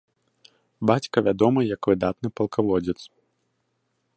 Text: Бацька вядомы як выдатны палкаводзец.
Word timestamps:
Бацька 0.91 1.17
вядомы 1.27 1.61
як 1.73 1.81
выдатны 1.91 2.27
палкаводзец. 2.41 2.97